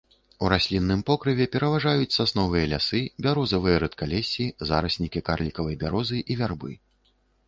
[0.45, 6.71] У раслінным покрыве пераважаюць сасновыя лясы, бярозавыя рэдкалессі, зараснікі карлікавай бярозы і вярбы.